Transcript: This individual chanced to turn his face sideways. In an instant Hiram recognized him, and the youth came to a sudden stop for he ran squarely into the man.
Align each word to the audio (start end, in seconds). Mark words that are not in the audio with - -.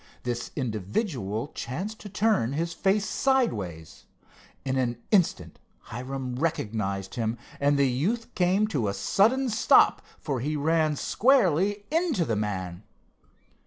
This 0.23 0.49
individual 0.55 1.49
chanced 1.53 1.99
to 1.99 2.09
turn 2.09 2.53
his 2.53 2.73
face 2.73 3.05
sideways. 3.07 4.05
In 4.65 4.75
an 4.75 4.97
instant 5.11 5.59
Hiram 5.91 6.37
recognized 6.37 7.13
him, 7.13 7.37
and 7.59 7.77
the 7.77 7.87
youth 7.87 8.33
came 8.33 8.65
to 8.69 8.87
a 8.87 8.95
sudden 8.95 9.47
stop 9.47 10.01
for 10.19 10.39
he 10.39 10.55
ran 10.55 10.95
squarely 10.95 11.85
into 11.91 12.25
the 12.25 12.35
man. 12.35 12.81